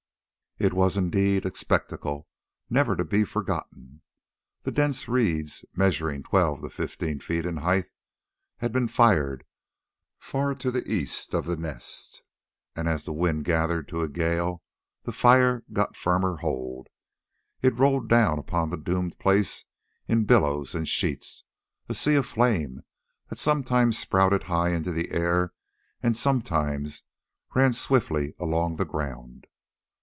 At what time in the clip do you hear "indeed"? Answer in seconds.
0.95-1.43